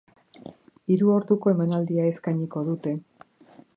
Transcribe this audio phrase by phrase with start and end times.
[0.93, 2.95] Hiru orduko emanaldia eskainiko dute.